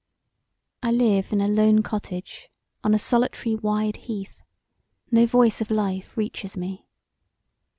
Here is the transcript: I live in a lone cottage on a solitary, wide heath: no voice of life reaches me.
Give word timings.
I 0.81 0.89
live 0.91 1.31
in 1.31 1.41
a 1.41 1.47
lone 1.47 1.83
cottage 1.83 2.49
on 2.83 2.95
a 2.95 2.97
solitary, 2.97 3.53
wide 3.53 3.97
heath: 3.97 4.41
no 5.11 5.27
voice 5.27 5.61
of 5.61 5.69
life 5.69 6.17
reaches 6.17 6.57
me. 6.57 6.87